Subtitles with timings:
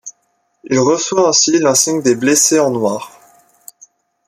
[0.63, 3.11] Il reçoit ainsi l'insigne des blessés en noir.